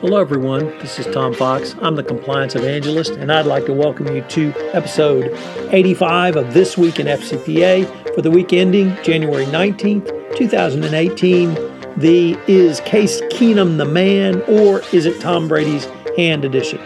[0.00, 0.66] Hello, everyone.
[0.78, 1.74] This is Tom Fox.
[1.82, 5.36] I'm the Compliance Evangelist, and I'd like to welcome you to episode
[5.72, 11.52] 85 of This Week in FCPA for the week ending January 19th, 2018.
[11.96, 16.78] The Is Case Keenum the Man, or is it Tom Brady's hand edition?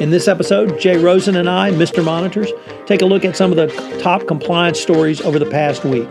[0.00, 2.04] In this episode, Jay Rosen and I, Mr.
[2.04, 2.50] Monitors,
[2.86, 3.68] take a look at some of the
[4.02, 6.08] top compliance stories over the past week.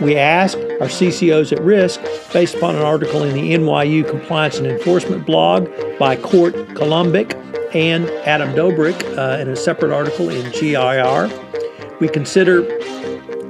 [0.00, 2.00] We ask our CCOs at risk
[2.32, 7.34] based upon an article in the NYU Compliance and Enforcement blog by Court Golumbic
[7.74, 11.30] and Adam Dobrik uh, in a separate article in GIR.
[11.98, 12.62] We consider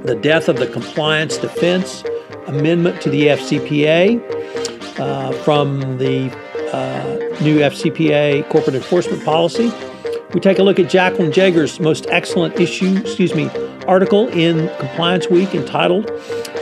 [0.03, 2.05] the death of the compliance defense
[2.47, 6.31] amendment to the FCPA uh, from the
[6.73, 9.69] uh, new FCPA corporate enforcement policy.
[10.33, 13.49] We take a look at Jaclyn Jaeger's most excellent issue, excuse me,
[13.87, 16.09] article in Compliance Week entitled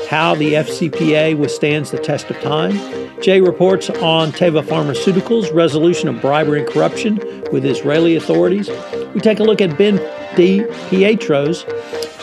[0.09, 2.73] How the FCPA Withstands the Test of Time.
[3.21, 7.17] Jay reports on Teva Pharmaceuticals' resolution of bribery and corruption
[7.51, 8.69] with Israeli authorities.
[9.13, 9.97] We take a look at Ben
[10.35, 11.65] Di Pietro's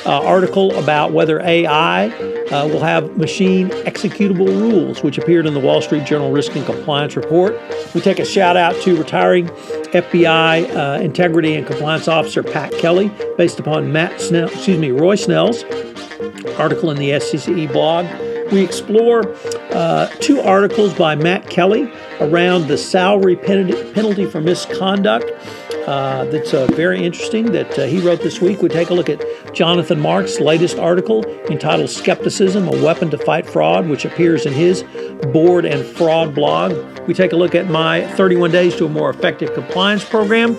[0.05, 5.60] uh, article about whether AI uh, will have machine executable rules, which appeared in the
[5.60, 7.58] Wall Street Journal Risk and Compliance Report.
[7.94, 9.48] We take a shout out to retiring
[9.92, 15.14] FBI uh, Integrity and Compliance Officer Pat Kelly, based upon Matt Snell, excuse me, Roy
[15.14, 15.64] Snell's
[16.58, 18.06] article in the SCCE blog.
[18.52, 19.34] We explore
[19.70, 21.90] uh, two articles by Matt Kelly
[22.20, 25.30] around the salary penalty for misconduct
[25.86, 28.62] uh, that's uh, very interesting that uh, he wrote this week.
[28.62, 33.47] We take a look at Jonathan Marks' latest article entitled Skepticism, a Weapon to Fight
[33.47, 34.84] Fraud, which appears in his
[35.33, 36.72] board and fraud blog.
[37.08, 40.56] We take a look at my 31 Days to a More Effective Compliance program,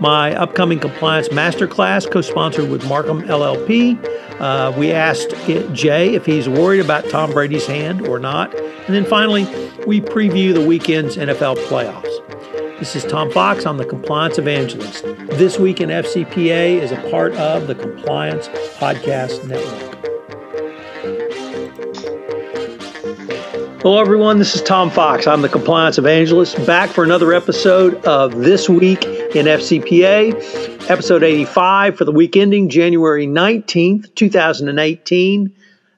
[0.00, 3.98] my upcoming compliance masterclass, co sponsored with Markham LLP.
[4.40, 5.30] Uh, we asked
[5.72, 8.54] Jay if he's worried about Tom Brady's hand or not.
[8.54, 9.44] And then finally,
[9.86, 12.16] we preview the weekend's NFL playoffs.
[12.78, 13.64] This is Tom Fox.
[13.64, 15.02] I'm the Compliance Evangelist.
[15.30, 19.92] This Week in FCPA is a part of the Compliance Podcast Network.
[23.80, 24.38] Hello, everyone.
[24.38, 25.26] This is Tom Fox.
[25.26, 31.96] I'm the Compliance Evangelist, back for another episode of This Week in FCPA, episode 85
[31.96, 35.50] for the week ending January 19th, 2018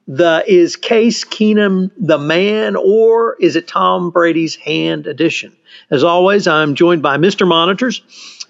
[0.09, 5.55] the is Case Keenum the man or is it Tom Brady's hand edition?
[5.91, 7.47] As always, I'm joined by Mr.
[7.47, 8.01] Monitors,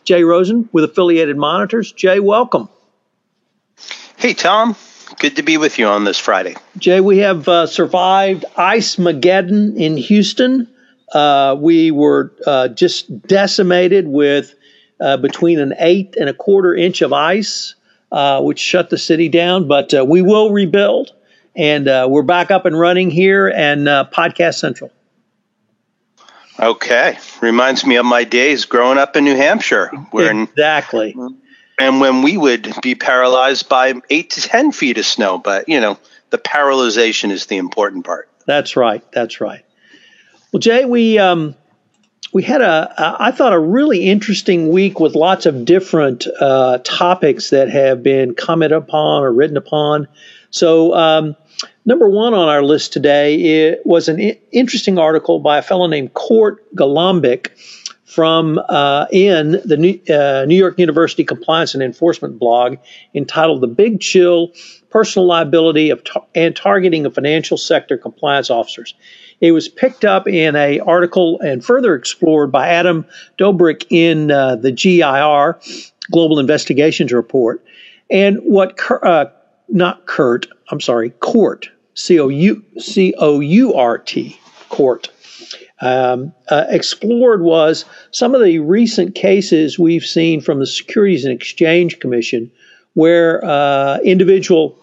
[0.05, 1.91] Jay Rosen with Affiliated Monitors.
[1.91, 2.69] Jay, welcome.
[4.15, 4.77] Hey, Tom.
[5.19, 6.55] Good to be with you on this Friday.
[6.77, 10.69] Jay, we have uh, survived Ice Mageddon in Houston.
[11.13, 14.55] Uh, we were uh, just decimated with
[15.01, 17.75] uh, between an eighth and a quarter inch of ice,
[18.13, 21.11] uh, which shut the city down, but uh, we will rebuild.
[21.59, 24.93] And uh, we're back up and running here and uh, Podcast Central.
[26.57, 27.17] Okay.
[27.41, 29.89] Reminds me of my days growing up in New Hampshire.
[30.11, 31.13] Where exactly.
[31.77, 35.37] and when we would be paralyzed by eight to 10 feet of snow.
[35.37, 35.99] But, you know,
[36.29, 38.29] the paralyzation is the important part.
[38.45, 39.03] That's right.
[39.11, 39.65] That's right.
[40.53, 41.19] Well, Jay, we.
[41.19, 41.55] Um,
[42.31, 46.77] we had a, a, I thought, a really interesting week with lots of different uh,
[46.83, 50.07] topics that have been commented upon or written upon.
[50.51, 51.35] So, um,
[51.85, 54.19] number one on our list today was an
[54.51, 57.49] interesting article by a fellow named Court Golumbic
[58.09, 62.77] from uh, in the New, uh, New, York University Compliance and Enforcement blog
[63.13, 64.51] entitled "The Big Chill:
[64.89, 68.95] Personal Liability of tar- and Targeting of Financial Sector Compliance Officers."
[69.41, 73.05] It was picked up in a article and further explored by Adam
[73.37, 75.59] Dobrik in uh, the GIR
[76.11, 77.63] Global Investigations Report.
[78.09, 79.25] And what uh,
[79.69, 85.09] not Kurt, I'm sorry, Court, C O U C O U R T, Court,
[85.81, 91.33] um, uh, explored was some of the recent cases we've seen from the Securities and
[91.33, 92.51] Exchange Commission
[92.93, 94.77] where uh, individual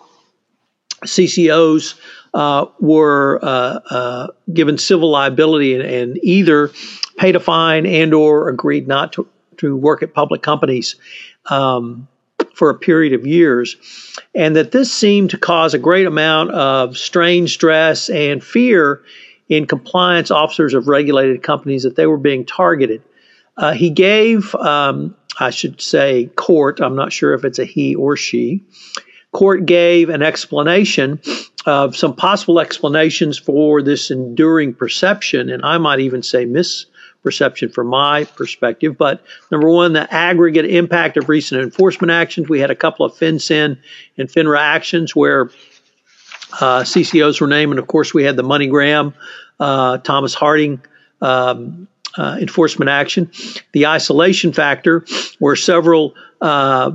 [1.05, 1.95] CCOs
[2.35, 6.71] uh, were uh, uh, given civil liability and, and, either
[7.17, 10.97] paid a fine and or agreed not to, to work at public companies.
[11.47, 12.09] Um,
[12.57, 13.77] for a period of years,
[14.35, 19.03] and that this seemed to cause a great amount of strain, stress, and fear
[19.51, 23.03] in compliance officers of regulated companies that they were being targeted.
[23.59, 27.95] Uh, he gave, um, I should say, court, I'm not sure if it's a he
[27.95, 28.65] or she,
[29.33, 31.21] court gave an explanation
[31.67, 36.87] of some possible explanations for this enduring perception, and I might even say mis
[37.27, 38.97] perception from my perspective.
[38.97, 39.21] But
[39.51, 42.49] number one, the aggregate impact of recent enforcement actions.
[42.49, 43.77] We had a couple of FinCEN
[44.17, 45.51] and FINRA actions where
[46.61, 49.13] uh, CCOs were named, and of course we had the MoneyGram,
[49.59, 50.81] uh, Thomas Haider
[51.21, 53.29] um, uh, enforcement action.
[53.73, 55.05] The isolation factor,
[55.41, 56.93] where several uh,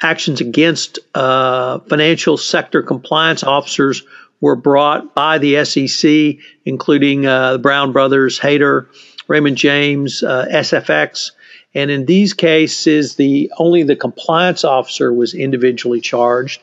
[0.00, 4.04] actions against uh, financial sector compliance officers
[4.40, 8.88] were brought by the SEC, including uh, the Brown Brothers, Hayter,
[9.30, 11.30] Raymond James, uh, SFX.
[11.72, 16.60] And in these cases, the only the compliance officer was individually charged.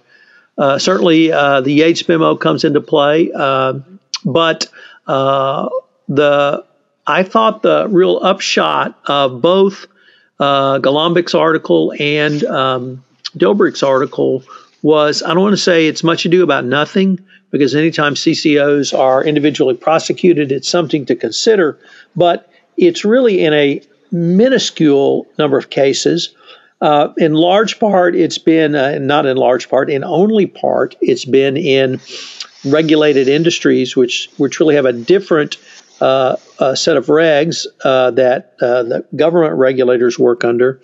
[0.58, 3.80] Uh, certainly, uh, the Yates memo comes into play, uh,
[4.26, 4.68] but
[5.08, 5.70] uh,
[6.10, 6.66] the
[7.06, 9.86] I thought the real upshot of both
[10.42, 13.04] uh, Golumbic's article and um,
[13.38, 14.44] Dilbrick's article
[14.82, 17.20] was I don't want to say it's much ado about nothing
[17.50, 21.80] because anytime CCOs are individually prosecuted, it's something to consider,
[22.14, 23.82] but it's really in a
[24.12, 26.34] minuscule number of cases.
[26.80, 31.26] Uh, in large part, it's been, uh, not in large part, in only part, it's
[31.26, 32.00] been in
[32.66, 35.58] regulated industries, which, which really have a different
[36.00, 36.36] uh,
[36.76, 40.80] set of regs uh, that uh, the government regulators work under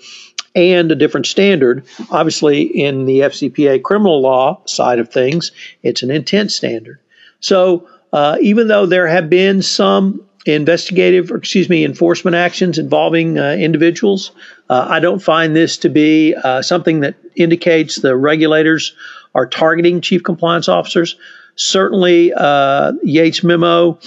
[0.55, 1.85] and a different standard.
[2.09, 5.51] Obviously, in the FCPA criminal law side of things,
[5.81, 6.99] it's an intent standard.
[7.39, 13.39] So, uh, even though there have been some investigative, or excuse me, enforcement actions involving
[13.39, 14.31] uh, individuals,
[14.69, 18.95] uh, I don't find this to be uh, something that indicates the regulators
[19.35, 21.15] are targeting chief compliance officers.
[21.55, 23.99] Certainly, uh, Yates memo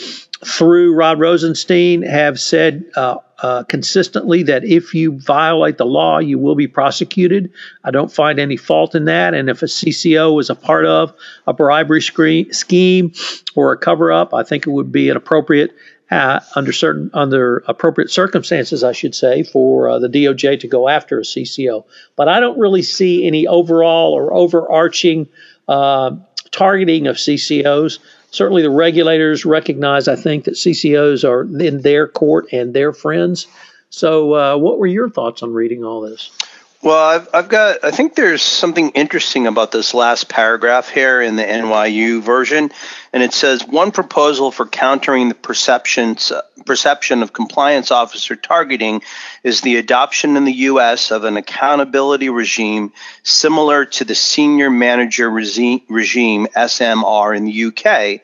[0.45, 6.39] through Rod Rosenstein have said uh, uh, consistently that if you violate the law, you
[6.39, 7.51] will be prosecuted.
[7.85, 9.35] I don't find any fault in that.
[9.35, 11.15] And if a CCO was a part of
[11.47, 13.13] a bribery scheme
[13.55, 15.75] or a cover up, I think it would be an appropriate.
[16.09, 20.89] Uh, under certain under appropriate circumstances, I should say, for uh, the DOJ to go
[20.89, 21.85] after a CCO.
[22.15, 25.27] But I don't really see any overall or overarching
[25.67, 26.15] uh,
[26.53, 27.99] targeting of CCOs
[28.37, 33.47] certainly the regulators recognize, I think, that CCOs are in their court and their friends.
[33.91, 36.31] So, uh, what were your thoughts on reading all this?
[36.83, 41.37] Well, I've, I've got, I think there's something interesting about this last paragraph here in
[41.37, 42.71] the NYU version.
[43.13, 46.33] And it says one proposal for countering the perceptions,
[46.67, 49.03] perception of compliance officer targeting
[49.43, 51.11] is the adoption in the U.S.
[51.11, 52.93] of an accountability regime
[53.23, 58.21] similar to the senior manager regime, regime SMR in the UK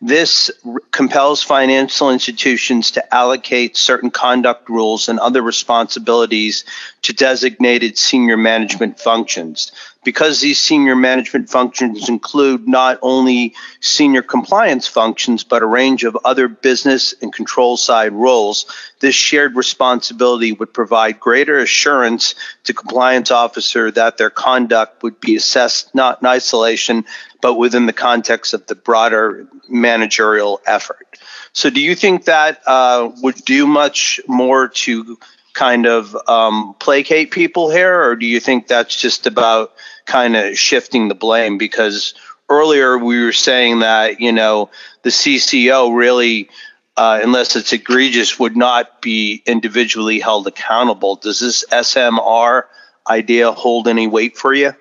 [0.00, 6.64] this r- compels financial institutions to allocate certain conduct rules and other responsibilities
[7.02, 9.72] to designated senior management functions
[10.06, 16.16] because these senior management functions include not only senior compliance functions, but a range of
[16.24, 18.66] other business and control side roles,
[19.00, 25.34] this shared responsibility would provide greater assurance to compliance officer that their conduct would be
[25.34, 27.04] assessed not in isolation,
[27.42, 31.18] but within the context of the broader managerial effort.
[31.52, 35.18] So, do you think that uh, would do much more to
[35.52, 39.72] kind of um, placate people here, or do you think that's just about
[40.06, 41.58] kind of shifting the blame?
[41.58, 42.14] Because
[42.48, 44.70] earlier we were saying that you know
[45.02, 46.48] the CCO really,
[46.96, 51.16] uh, unless it's egregious, would not be individually held accountable.
[51.16, 52.64] Does this SMR
[53.08, 54.72] idea hold any weight for you?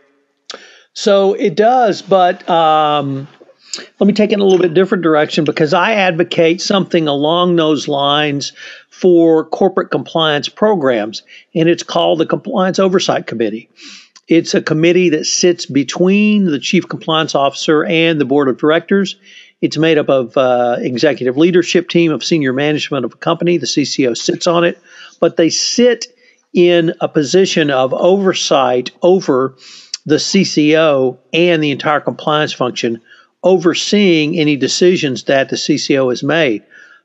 [0.94, 3.28] So it does, but um,
[4.00, 7.56] let me take it in a little bit different direction because I advocate something along
[7.58, 8.54] those lines
[8.90, 13.70] for corporate compliance programs, and it's called the Compliance Oversight Committee.
[14.28, 19.18] It's a committee that sits between the chief compliance officer and the board of directors.
[19.62, 23.58] It's made up of uh, executive leadership team of senior management of a company.
[23.58, 24.82] The CCO sits on it,
[25.20, 26.08] but they sit
[26.54, 29.56] in a position of oversight over
[30.06, 33.02] the CCO and the entire compliance function
[33.44, 36.64] overseeing any decisions that the CCO has made.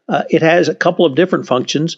[0.08, 1.96] Uh, it has a couple of different functions.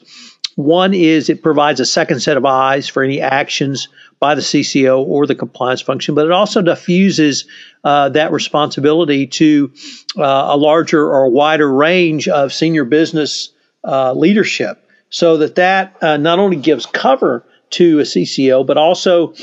[0.57, 3.89] One is it provides a second set of eyes for any actions
[4.23, 7.45] by the CCO or the compliance function, but it also diffuses
[7.83, 9.73] uh, that responsibility to
[10.17, 13.51] uh, a larger or wider range of senior business
[13.83, 19.35] uh, leadership, so that that uh, not only gives cover to a CCO, but also,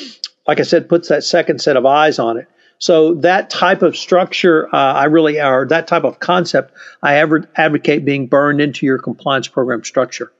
[0.48, 2.48] like I said, puts that second set of eyes on it.
[2.78, 8.06] So that type of structure, uh, I really, or that type of concept, I advocate
[8.06, 10.32] being burned into your compliance program structure.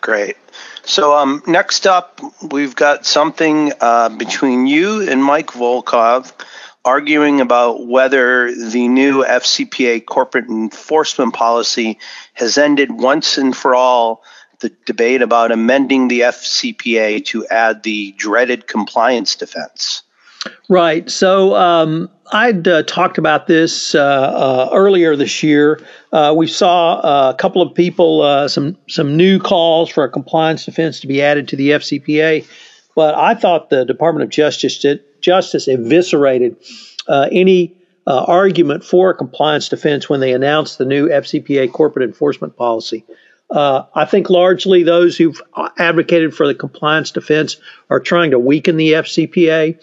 [0.00, 0.36] Great.
[0.84, 6.32] So um, next up, we've got something uh, between you and Mike Volkov
[6.84, 11.98] arguing about whether the new FCPA corporate enforcement policy
[12.32, 14.22] has ended once and for all
[14.60, 20.02] the debate about amending the FCPA to add the dreaded compliance defense.
[20.68, 21.10] Right.
[21.10, 25.80] So um, I'd uh, talked about this uh, uh, earlier this year.
[26.12, 30.08] Uh, we saw uh, a couple of people, uh, some some new calls for a
[30.08, 32.46] compliance defense to be added to the FCPA,
[32.94, 36.56] but I thought the Department of Justice did, Justice eviscerated
[37.08, 43.04] any argument for a compliance defense when they announced the new FCPA corporate enforcement policy.
[43.50, 45.40] Uh, I think largely those who've
[45.78, 47.56] advocated for the compliance defense
[47.88, 49.76] are trying to weaken the FCPA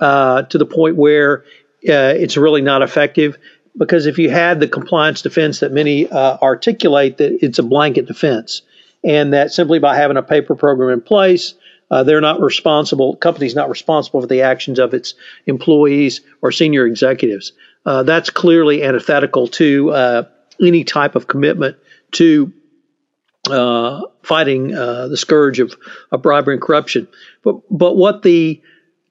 [0.00, 1.44] uh, to the point where
[1.88, 3.38] uh, it's really not effective.
[3.76, 8.06] Because if you had the compliance defense that many uh, articulate, that it's a blanket
[8.06, 8.62] defense,
[9.04, 11.54] and that simply by having a paper program in place,
[11.90, 13.16] uh, they're not responsible.
[13.16, 15.14] Company's not responsible for the actions of its
[15.46, 17.52] employees or senior executives.
[17.86, 20.26] Uh, that's clearly antithetical to
[20.60, 21.76] any type of commitment
[22.12, 22.52] to
[23.50, 25.74] uh, fighting uh, the scourge of,
[26.12, 27.08] of, bribery and corruption.
[27.42, 28.60] But but what the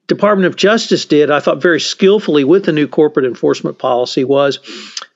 [0.07, 4.59] Department of Justice did, I thought very skillfully with the new corporate enforcement policy was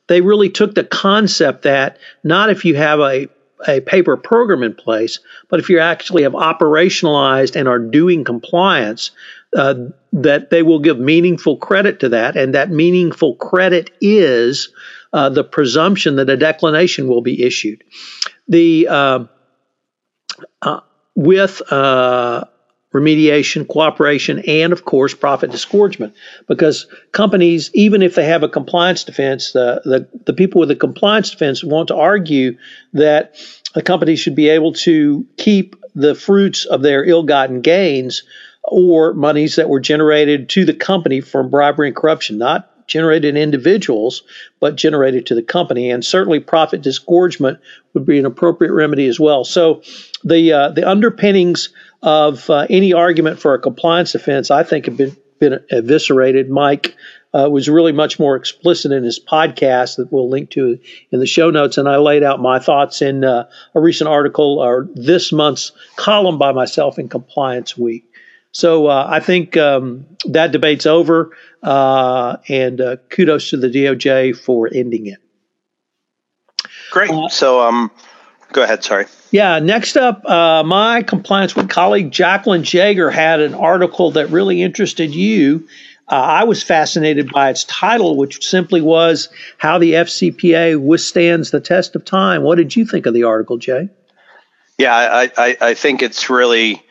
[0.07, 3.27] they really took the concept that not if you have a
[3.67, 5.19] a paper program in place,
[5.49, 9.11] but if you actually have operationalized and are doing compliance,
[9.55, 9.75] uh,
[10.13, 14.69] that they will give meaningful credit to that, and that meaningful credit is
[15.13, 17.83] uh, the presumption that a declination will be issued.
[18.47, 19.25] The uh,
[20.61, 20.79] uh,
[21.15, 22.45] with uh,
[22.93, 26.13] remediation, cooperation, and of course profit disgorgement.
[26.47, 30.75] Because companies, even if they have a compliance defense, the, the, the people with the
[30.75, 32.57] compliance defense want to argue
[32.93, 33.35] that
[33.75, 38.23] a company should be able to keep the fruits of their ill-gotten gains
[38.63, 43.41] or monies that were generated to the company from bribery and corruption, not generated in
[43.41, 44.23] individuals,
[44.59, 45.89] but generated to the company.
[45.89, 47.59] And certainly profit disgorgement
[47.93, 49.45] would be an appropriate remedy as well.
[49.45, 49.81] So
[50.23, 51.69] the uh, the underpinnings
[52.01, 56.49] of uh, any argument for a compliance offense, I think, have been, been eviscerated.
[56.49, 56.95] Mike
[57.33, 60.79] uh, was really much more explicit in his podcast that we'll link to
[61.11, 61.77] in the show notes.
[61.77, 66.37] And I laid out my thoughts in uh, a recent article or this month's column
[66.37, 68.05] by myself in Compliance Week.
[68.51, 74.37] So uh, I think um, that debate's over, uh, and uh, kudos to the DOJ
[74.37, 75.19] for ending it.
[76.91, 77.11] Great.
[77.11, 77.89] Uh, so, um,
[78.51, 78.83] go ahead.
[78.83, 79.05] Sorry.
[79.31, 79.59] Yeah.
[79.59, 85.13] Next up, uh, my compliance with colleague Jaclyn Jaeger had an article that really interested
[85.13, 85.67] you.
[86.07, 91.61] Uh, I was fascinated by its title, which simply was "How the FCPA Withstands the
[91.61, 93.89] Test of Time." What did you think of the article, Jay?
[94.77, 96.83] Yeah, I, I, I think it's really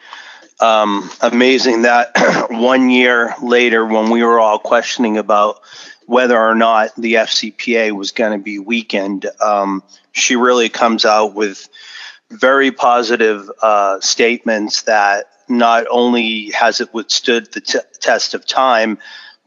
[0.61, 2.13] um, amazing that
[2.51, 5.61] one year later, when we were all questioning about
[6.11, 11.35] whether or not the FCPA was going to be weakened, um, she really comes out
[11.35, 11.69] with
[12.31, 18.99] very positive uh, statements that not only has it withstood the t- test of time,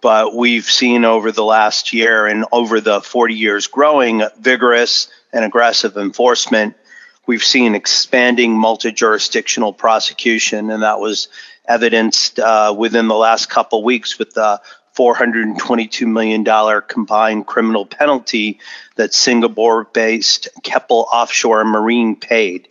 [0.01, 5.43] but we've seen over the last year and over the 40 years growing vigorous and
[5.43, 6.77] aggressive enforcement.
[7.25, 11.27] We've seen expanding multi jurisdictional prosecution, and that was
[11.67, 14.61] evidenced uh, within the last couple weeks with the
[14.95, 18.59] $422 million combined criminal penalty
[18.95, 22.67] that Singapore based Keppel Offshore Marine paid.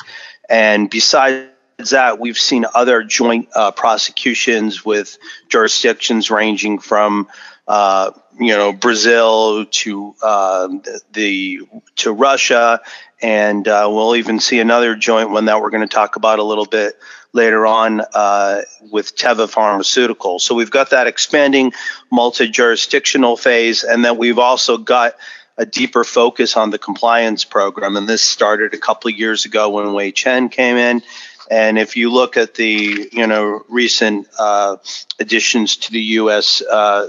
[0.49, 1.49] And besides
[1.91, 7.29] that, we've seen other joint uh, prosecutions with jurisdictions ranging from
[7.69, 10.69] uh, you know Brazil to uh,
[11.13, 11.61] the
[11.97, 12.81] to Russia,
[13.21, 16.43] and uh, we'll even see another joint one that we're going to talk about a
[16.43, 16.99] little bit
[17.33, 20.43] later on uh, with Teva Pharmaceuticals.
[20.43, 21.73] So we've got that expanding
[22.11, 25.17] multi-jurisdictional phase, and then we've also got
[25.57, 27.97] a deeper focus on the compliance program.
[27.97, 31.03] And this started a couple of years ago when Hui Chen came in.
[31.51, 34.77] And if you look at the you know recent uh,
[35.19, 36.63] additions to the U.S.
[36.63, 37.09] Uh,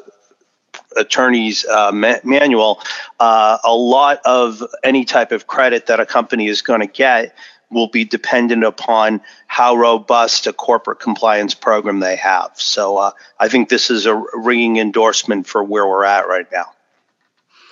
[0.98, 2.82] attorney's uh, ma- manual,
[3.20, 7.36] uh, a lot of any type of credit that a company is going to get
[7.74, 12.52] will be dependent upon how robust a corporate compliance program they have.
[12.56, 16.72] So uh, I think this is a ringing endorsement for where we're at right now.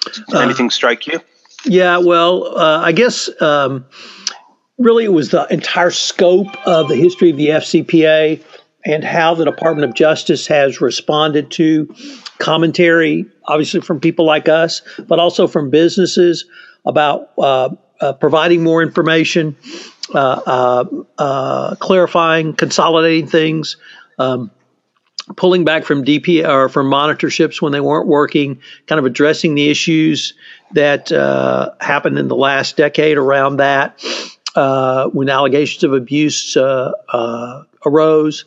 [0.05, 1.21] Does uh, anything strike you?
[1.63, 3.85] Yeah, well, uh, I guess um,
[4.77, 8.43] really it was the entire scope of the history of the FCPA
[8.85, 11.93] and how the Department of Justice has responded to
[12.39, 16.45] commentary, obviously from people like us, but also from businesses
[16.85, 17.69] about uh,
[18.01, 19.55] uh, providing more information,
[20.13, 20.85] uh, uh,
[21.17, 23.77] uh clarifying, consolidating things,
[24.19, 24.51] um,
[25.37, 29.69] pulling back from DP or from monitorships when they weren't working, kind of addressing the
[29.69, 30.33] issues
[30.71, 34.03] that uh, happened in the last decade around that.
[35.13, 36.57] when allegations of abuse
[37.85, 38.45] arose,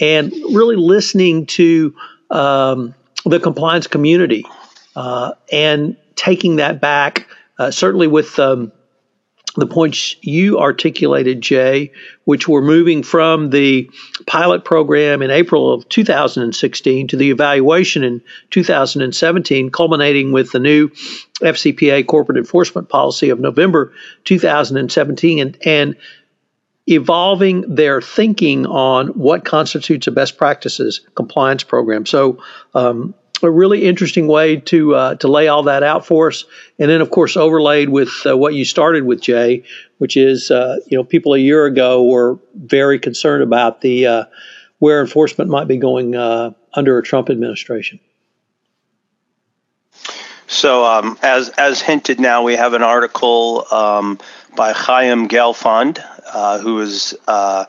[0.00, 1.94] and really listening to
[2.30, 2.94] um,
[3.24, 4.44] the compliance community
[4.94, 8.72] uh, and taking that back, uh, certainly with um,
[9.60, 11.92] the points you articulated, Jay,
[12.24, 13.90] which were moving from the
[14.26, 20.88] pilot program in April of 2016 to the evaluation in 2017, culminating with the new
[21.40, 23.92] FCPA corporate enforcement policy of November
[24.24, 25.96] 2017, and, and
[26.86, 32.06] evolving their thinking on what constitutes a best practices compliance program.
[32.06, 32.42] So,
[32.74, 36.44] um, a really interesting way to uh, to lay all that out for us,
[36.78, 39.62] and then of course overlaid with uh, what you started with, Jay,
[39.98, 44.24] which is uh, you know people a year ago were very concerned about the uh,
[44.78, 48.00] where enforcement might be going uh, under a Trump administration.
[50.46, 54.18] So um, as as hinted, now we have an article um,
[54.56, 56.02] by Chaim Gelfand,
[56.32, 57.66] uh, who is an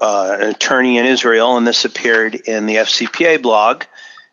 [0.00, 3.84] attorney in Israel, and this appeared in the FCPA blog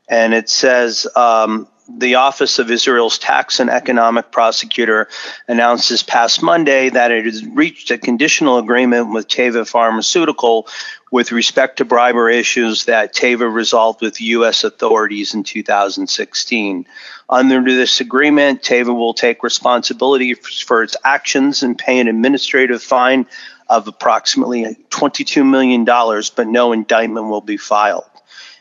[0.07, 5.07] and it says um, the Office of Israel's Tax and Economic Prosecutor
[5.47, 10.67] announced this past Monday that it has reached a conditional agreement with Teva Pharmaceutical
[11.11, 14.63] with respect to bribery issues that Teva resolved with U.S.
[14.65, 16.85] authorities in 2016.
[17.29, 23.25] Under this agreement, Teva will take responsibility for its actions and pay an administrative fine
[23.69, 28.05] of approximately $22 million, but no indictment will be filed.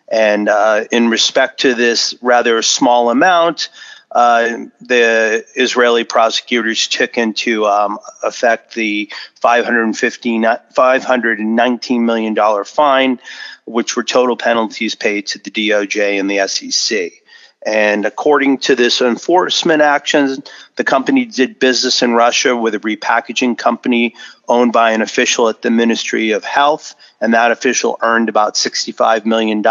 [0.09, 3.69] And uh, in respect to this rather small amount,
[4.13, 9.11] uh, the Israeli prosecutors took into um, effect the
[9.43, 13.21] $519 million fine,
[13.67, 17.13] which were total penalties paid to the DOJ and the SEC.
[17.67, 20.45] And according to this enforcement action,
[20.77, 24.15] the company did business in Russia with a repackaging company
[24.47, 29.25] owned by an official at the Ministry of Health, and that official earned about $65
[29.25, 29.67] million.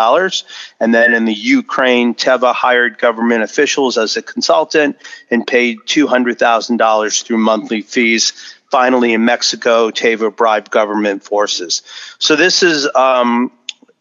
[0.82, 4.98] And then in the Ukraine, Teva hired government officials as a consultant
[5.32, 8.34] and paid $200,000 through monthly fees.
[8.72, 11.82] Finally, in Mexico, Teva bribed government forces.
[12.20, 13.54] So this is um,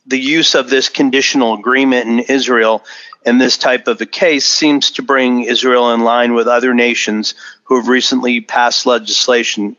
[0.06, 2.84] the use of this conditional agreement in Israel
[3.24, 7.34] in this type of a case seems to bring Israel in line with other nations
[7.64, 9.76] who have recently passed legislation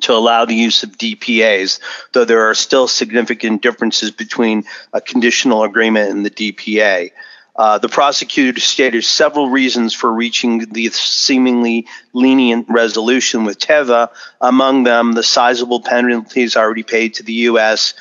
[0.00, 1.78] to allow the use of DPAs,
[2.12, 7.12] though there are still significant differences between a conditional agreement and the DPA.
[7.54, 14.08] Uh, the prosecutor stated several reasons for reaching the seemingly lenient resolution with Teva,
[14.40, 17.92] among them the sizable penalties already paid to the U.S.,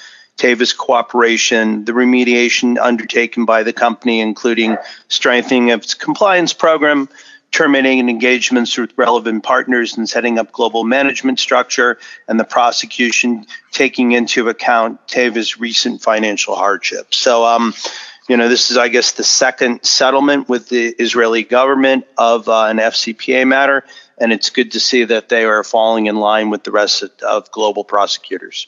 [0.41, 4.75] Teva's cooperation, the remediation undertaken by the company, including
[5.07, 7.09] strengthening of its compliance program,
[7.51, 14.13] terminating engagements with relevant partners and setting up global management structure, and the prosecution taking
[14.13, 17.13] into account Teva's recent financial hardship.
[17.13, 17.75] So, um,
[18.27, 22.63] you know, this is, I guess, the second settlement with the Israeli government of uh,
[22.63, 23.83] an FCPA matter,
[24.17, 27.11] and it's good to see that they are falling in line with the rest of,
[27.21, 28.65] of global prosecutors.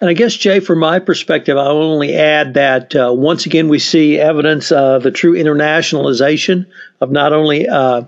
[0.00, 3.78] And I guess, Jay, from my perspective, I'll only add that uh, once again we
[3.78, 6.64] see evidence of the true internationalization
[7.02, 8.04] of not only uh,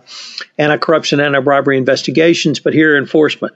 [0.56, 3.54] anti-corruption, anti-bribery investigations, but here enforcement.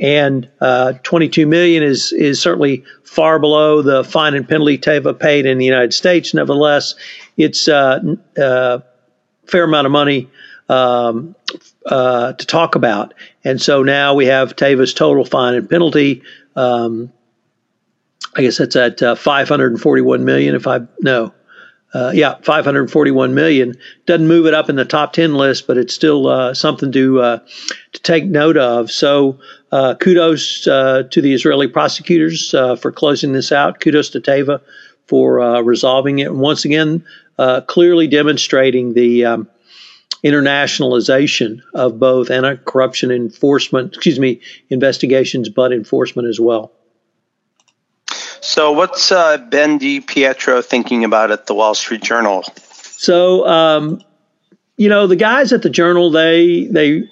[0.00, 5.46] And uh, 22 million is is certainly far below the fine and penalty Teva paid
[5.46, 6.34] in the United States.
[6.34, 6.96] Nevertheless,
[7.36, 7.76] it's a
[8.36, 8.80] uh, uh,
[9.46, 10.28] fair amount of money
[10.68, 11.34] um,
[11.86, 13.14] uh, to talk about.
[13.44, 16.22] And so now we have Teva's total fine and penalty.
[16.56, 17.12] Um,
[18.36, 20.54] I guess that's at uh, 541 million.
[20.54, 21.32] If I no,
[21.94, 25.94] uh, yeah, 541 million doesn't move it up in the top 10 list, but it's
[25.94, 27.38] still uh, something to uh,
[27.92, 28.90] to take note of.
[28.90, 29.38] So
[29.72, 33.80] uh, kudos uh, to the Israeli prosecutors for closing this out.
[33.80, 34.60] Kudos to Teva
[35.06, 36.28] for resolving it.
[36.28, 37.04] And once again,
[37.66, 39.48] clearly demonstrating the um,
[40.24, 46.72] internationalization of both anti-corruption enforcement, excuse me, investigations, but enforcement as well.
[48.46, 52.44] So, what's uh, Ben DiPietro thinking about at the Wall Street Journal?
[52.54, 54.00] So, um,
[54.76, 57.10] you know, the guys at the Journal they they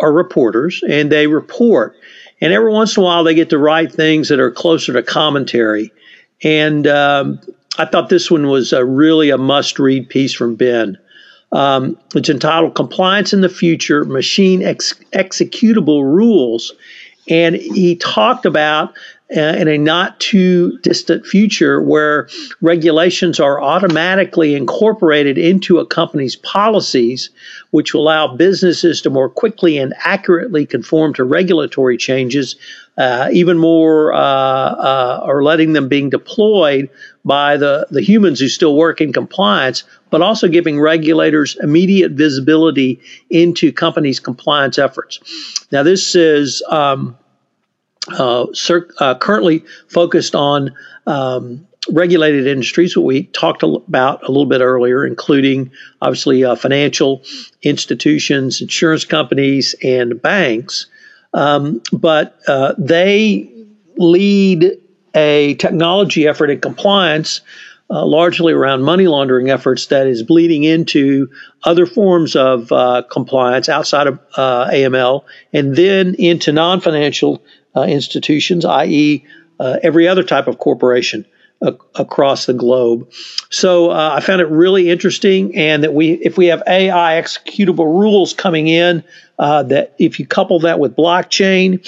[0.00, 1.94] are reporters and they report,
[2.40, 5.02] and every once in a while they get to write things that are closer to
[5.02, 5.92] commentary.
[6.42, 7.38] And um,
[7.76, 10.96] I thought this one was a really a must-read piece from Ben.
[11.52, 16.72] Um, it's entitled "Compliance in the Future: Machine ex- Executable Rules
[17.28, 18.94] And he talked about
[19.28, 22.28] in a not too distant future where
[22.60, 27.30] regulations are automatically incorporated into a company's policies,
[27.70, 32.54] which will allow businesses to more quickly and accurately conform to regulatory changes,
[32.98, 36.88] uh, even more, uh, uh, or letting them being deployed
[37.24, 43.00] by the, the humans who still work in compliance, but also giving regulators immediate visibility
[43.28, 45.18] into companies' compliance efforts.
[45.72, 46.62] Now, this is.
[46.68, 47.18] Um,
[48.08, 48.46] uh,
[48.98, 50.74] uh, currently focused on
[51.06, 55.70] um, regulated industries, what we talked about a little bit earlier, including
[56.02, 57.22] obviously uh, financial
[57.62, 60.86] institutions, insurance companies, and banks.
[61.34, 63.52] Um, but uh, they
[63.96, 64.72] lead
[65.14, 67.40] a technology effort in compliance.
[67.88, 71.30] Uh, largely around money laundering efforts that is bleeding into
[71.62, 77.44] other forms of uh, compliance outside of AML and then into non financial
[77.82, 79.24] institutions, i.e.,
[79.58, 81.24] uh, every other type of corporation
[81.94, 83.10] across the globe.
[83.50, 87.86] So uh, I found it really interesting, and that we, if we have AI executable
[87.86, 89.02] rules coming in,
[89.38, 91.80] uh, that if you couple that with blockchain,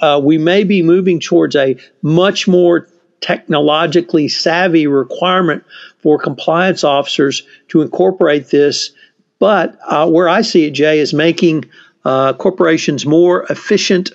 [0.00, 2.88] uh, we may be moving towards a much more
[3.20, 5.64] technologically savvy requirement
[5.98, 8.90] for compliance officers to incorporate this.
[9.38, 11.64] But uh, where I see it, Jay, is making
[12.04, 14.12] uh, corporations more efficient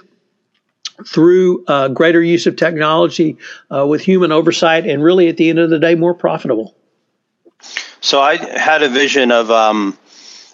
[1.05, 3.37] through uh, greater use of technology
[3.73, 6.75] uh, with human oversight, and really at the end of the day, more profitable.
[8.01, 9.97] So I had a vision of um,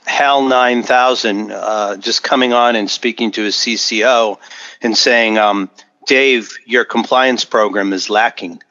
[0.05, 4.39] HAL 9000 uh, just coming on and speaking to his CCO
[4.81, 5.69] and saying, um,
[6.07, 8.61] Dave, your compliance program is lacking.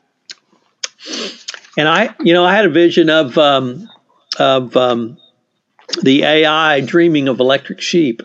[1.76, 3.88] And I, you know, I had a vision of um,
[4.38, 5.18] of um,
[6.02, 8.22] the AI dreaming of electric sheep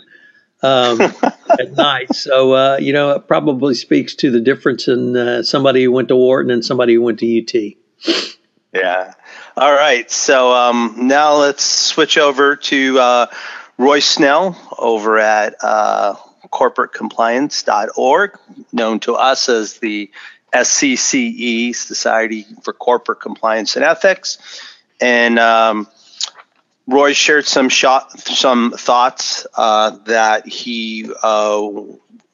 [0.61, 1.01] um,
[1.59, 2.13] at night.
[2.13, 6.07] So, uh, you know, it probably speaks to the difference in uh, somebody who went
[6.09, 8.33] to Wharton and somebody who went to UT.
[8.73, 9.13] Yeah.
[9.57, 10.09] All right.
[10.09, 13.27] So um, now let's switch over to uh,
[13.77, 16.15] Roy Snell over at uh,
[16.51, 18.37] corporatecompliance.org,
[18.71, 20.11] known to us as the
[20.53, 24.37] SCCE, Society for Corporate Compliance and Ethics.
[25.01, 25.87] And um,
[26.89, 31.69] Roy shared some shot, some thoughts uh, that he uh,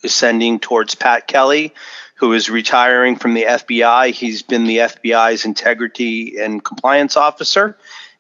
[0.02, 1.74] is sending towards Pat Kelly,
[2.16, 4.12] who is retiring from the FBI.
[4.12, 7.78] He's been the FBI's integrity and compliance officer,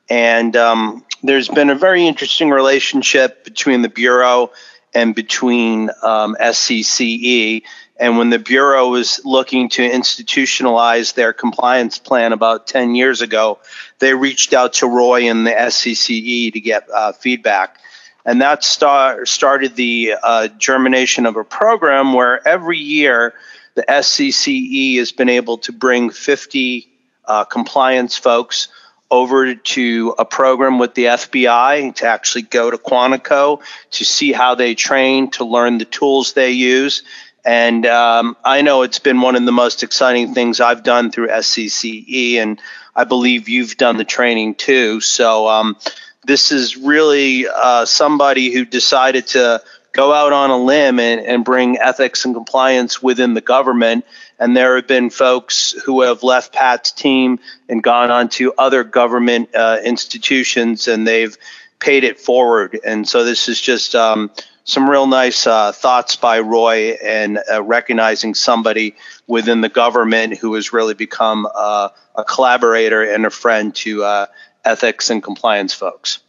[0.09, 4.51] and um, there's been a very interesting relationship between the bureau
[4.95, 7.63] and between um, SCCE
[7.97, 13.59] and when the Bureau was looking to institutionalize their compliance plan about 10 years ago,
[13.99, 17.77] they reached out to Roy and the SCCE to get uh, feedback.
[18.25, 23.33] And that start, started the uh, germination of a program where every year
[23.75, 26.89] the SCCE has been able to bring 50
[27.25, 28.67] uh, compliance folks
[29.11, 34.55] over to a program with the FBI to actually go to Quantico to see how
[34.55, 37.03] they train, to learn the tools they use,
[37.45, 41.27] and um, I know it's been one of the most exciting things I've done through
[41.27, 42.59] SCCE, and
[42.95, 44.99] I believe you've done the training too.
[44.99, 45.77] So um,
[46.23, 51.45] this is really uh, somebody who decided to go out on a limb and, and
[51.45, 54.05] bring ethics and compliance within the government.
[54.39, 58.83] And there have been folks who have left Pat's team and gone on to other
[58.83, 61.37] government uh, institutions, and they've
[61.79, 62.79] paid it forward.
[62.85, 64.31] And so this is just um,
[64.65, 68.95] some real nice uh, thoughts by Roy and uh, recognizing somebody
[69.27, 74.25] within the government who has really become uh, a collaborator and a friend to uh,
[74.65, 76.19] ethics and compliance folks.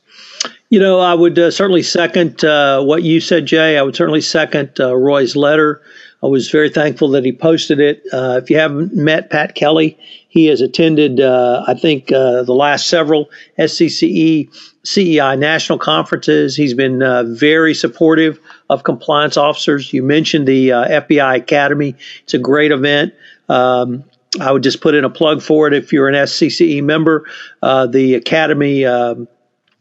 [0.68, 3.78] You know, I would uh, certainly second uh, what you said, Jay.
[3.78, 5.82] I would certainly second Roy's letter.
[6.22, 8.02] I was very thankful that he posted it.
[8.12, 9.98] if you haven't met Pat Kelly,
[10.28, 14.48] he has attended, I think, the last several SCCE
[14.86, 16.54] CEI national conferences.
[16.54, 18.38] He's been uh, very supportive
[18.70, 19.92] of compliance officers.
[19.92, 21.96] You mentioned the uh, FBI Academy.
[22.22, 23.12] It's a great event.
[23.48, 24.04] Um,
[24.40, 27.24] I would just put in a plug for it if you're an SCCE member.
[27.62, 29.26] Uh, the Academy um,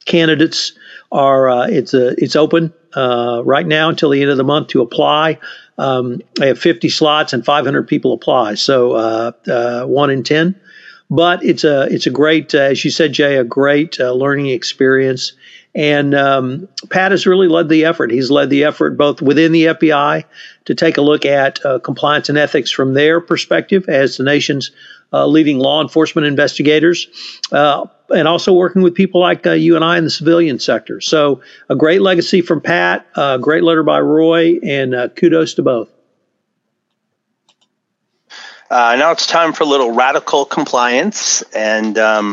[0.06, 0.72] candidates
[1.12, 4.70] are uh, it's a, it's open uh, right now until the end of the month
[4.70, 5.38] to apply.
[5.78, 10.56] Um, I have 50 slots and 500 people apply, so uh, one in 10
[11.10, 14.48] but it's a it's a great, uh, as you said, Jay, a great uh, learning
[14.48, 15.34] experience.
[15.74, 18.10] And um, Pat has really led the effort.
[18.10, 20.24] He's led the effort both within the FBI
[20.66, 24.72] to take a look at uh, compliance and ethics from their perspective as the nation's
[25.14, 27.08] uh, leading law enforcement investigators,
[27.52, 31.02] uh, and also working with people like uh, you and I in the civilian sector.
[31.02, 35.90] So, a great legacy from Pat, a great letter by Roy, and kudos to both.
[38.70, 41.44] Uh, now it's time for a little radical compliance.
[41.54, 42.32] And um,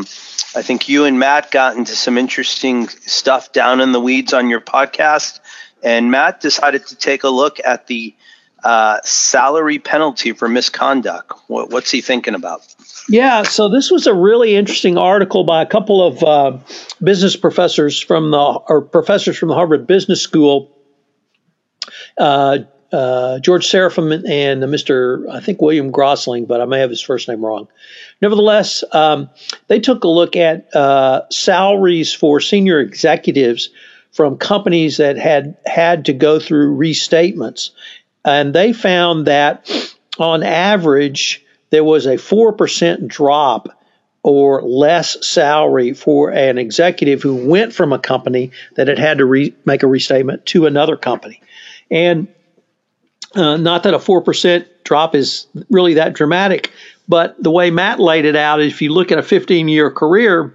[0.55, 4.49] I think you and Matt got into some interesting stuff down in the weeds on
[4.49, 5.39] your podcast.
[5.83, 8.15] And Matt decided to take a look at the
[8.63, 11.33] uh, salary penalty for misconduct.
[11.47, 12.61] What, what's he thinking about?
[13.09, 16.57] Yeah, so this was a really interesting article by a couple of uh,
[17.03, 20.71] business professors from the or professors from the Harvard Business School.
[22.17, 22.59] Uh,
[22.93, 25.27] uh, George Serafeim and Mr.
[25.29, 27.67] I think William Grossling, but I may have his first name wrong.
[28.21, 29.29] Nevertheless, um,
[29.67, 33.69] they took a look at uh, salaries for senior executives
[34.11, 37.71] from companies that had had to go through restatements,
[38.25, 39.69] and they found that
[40.17, 43.69] on average there was a four percent drop
[44.23, 49.25] or less salary for an executive who went from a company that had had to
[49.25, 51.41] re- make a restatement to another company,
[51.91, 52.27] and
[53.35, 56.71] uh, not that a 4% drop is really that dramatic,
[57.07, 60.53] but the way Matt laid it out, if you look at a 15 year career,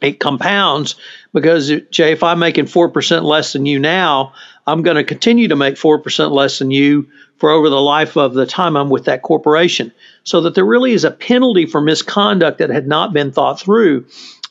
[0.00, 0.94] it compounds
[1.32, 4.32] because, Jay, if I'm making 4% less than you now,
[4.68, 8.34] I'm going to continue to make 4% less than you for over the life of
[8.34, 9.92] the time I'm with that corporation.
[10.24, 14.06] So that there really is a penalty for misconduct that had not been thought through.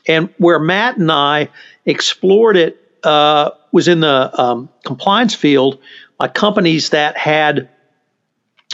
[0.08, 1.49] And where Matt and I
[1.86, 5.80] explored it uh, was in the um, compliance field
[6.17, 7.69] by companies that had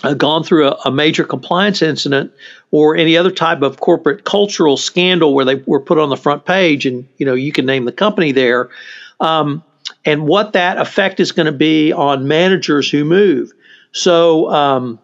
[0.04, 2.32] uh, gone through a, a, major compliance incident
[2.72, 6.46] or any other type of corporate cultural scandal where they were put on the front
[6.46, 8.70] page, and you know you can name the company there,
[9.20, 9.64] um,
[10.06, 13.52] and what that effect is going to be on managers who move.
[13.92, 14.50] So.
[14.52, 15.00] Um,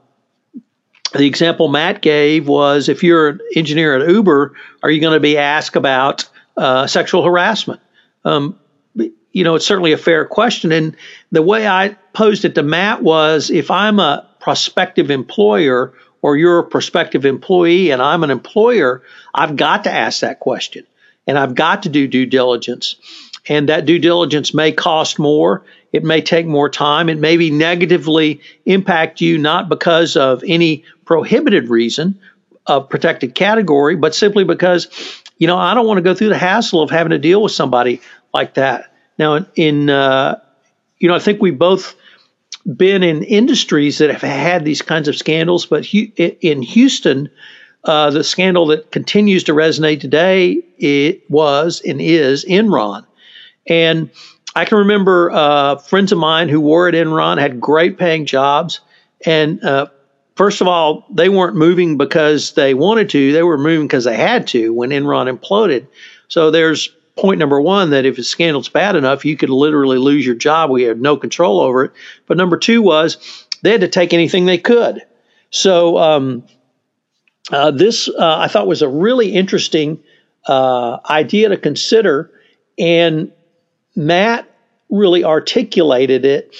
[1.14, 5.20] the example Matt gave was if you're an engineer at Uber, are you going to
[5.20, 7.82] be asked about uh, sexual harassment?
[8.26, 8.60] Um,
[9.32, 10.72] you know, it's certainly a fair question.
[10.72, 10.96] And
[11.32, 16.60] the way I posed it to Matt was if I'm a prospective employer or you're
[16.60, 20.86] a prospective employee and I'm an employer, I've got to ask that question
[21.28, 22.96] and I've got to do due diligence.
[23.50, 25.66] And that due diligence may cost more.
[25.92, 27.10] It may take more time.
[27.10, 32.20] It may be negatively impact you, not because of any prohibited reason
[32.68, 34.88] of protected category, but simply because,
[35.40, 37.52] you know, I don't want to go through the hassle of having to deal with
[37.52, 38.00] somebody
[38.34, 38.94] like that.
[39.18, 40.40] Now, in uh,
[41.00, 41.96] you know, I think we've both
[42.76, 47.30] been in industries that have had these kinds of scandals, but in Houston,
[47.86, 53.06] uh, the scandal that continues to resonate today it was and is Enron,
[53.70, 54.10] and
[54.56, 58.82] I can remember uh, friends of mine who were at Enron had great paying jobs,
[59.26, 59.88] and uh,
[60.36, 64.18] first of all, they weren't moving because they wanted to; they were moving because they
[64.18, 65.88] had to when Enron imploded.
[66.28, 70.26] So there's point number one that if a scandal's bad enough, you could literally lose
[70.26, 70.70] your job.
[70.72, 71.92] We had no control over it.
[72.28, 75.02] But number two was they had to take anything they could.
[75.52, 76.44] So um,
[77.52, 80.02] uh, this uh, I thought was a really interesting
[80.48, 82.32] uh, idea to consider,
[82.78, 83.32] and
[83.96, 84.50] Matt
[84.90, 86.56] really articulated it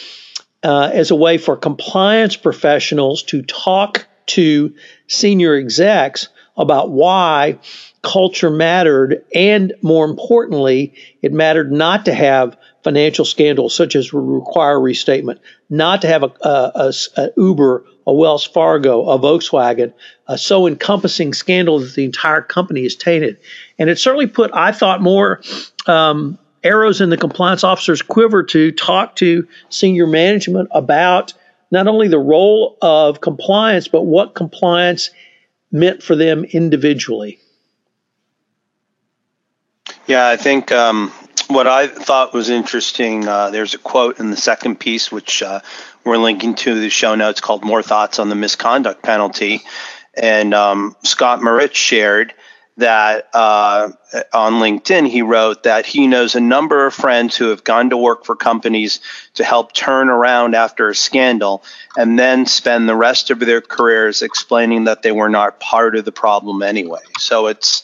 [0.64, 4.74] uh, as a way for compliance professionals to talk to
[5.08, 7.58] senior execs about why
[8.02, 14.80] culture mattered, and more importantly, it mattered not to have financial scandals such as require
[14.80, 15.40] restatement,
[15.70, 19.94] not to have a, a, a, a Uber, a Wells Fargo, a Volkswagen,
[20.28, 23.38] a so encompassing scandal that the entire company is tainted.
[23.78, 25.42] And it certainly put, I thought, more
[25.88, 31.34] um, arrows in the compliance officer's quiver to talk to senior management about
[31.72, 35.12] not only the role of compliance, but what compliance
[35.72, 37.40] meant for them individually.
[40.08, 41.12] Yeah, I think um,
[41.48, 43.28] what I thought was interesting.
[43.28, 45.60] Uh, there's a quote in the second piece, which uh,
[46.04, 49.62] we're linking to the show notes, called "More Thoughts on the Misconduct Penalty,"
[50.16, 52.34] and um, Scott Moritz shared
[52.80, 53.92] that uh,
[54.34, 57.98] on LinkedIn, he wrote that he knows a number of friends who have gone to
[57.98, 59.00] work for companies
[59.36, 61.64] to help turn around after a scandal
[61.98, 66.06] and then spend the rest of their careers explaining that they were not part of
[66.06, 67.02] the problem anyway.
[67.20, 67.84] So it's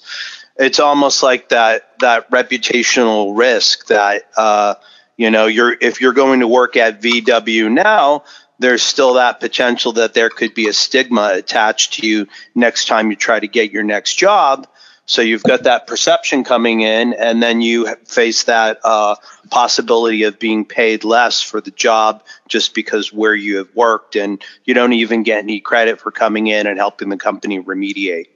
[0.58, 4.76] it's almost like that that reputational risk that uh,
[5.18, 8.24] you know you're if you're going to work at VW now
[8.58, 13.10] there's still that potential that there could be a stigma attached to you next time
[13.10, 14.66] you try to get your next job
[15.06, 19.16] so you've got that perception coming in and then you face that uh,
[19.50, 24.44] possibility of being paid less for the job just because where you have worked and
[24.64, 28.28] you don't even get any credit for coming in and helping the company remediate